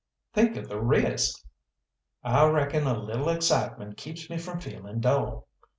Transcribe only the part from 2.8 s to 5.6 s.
a little excitement keeps me from feelin' dull.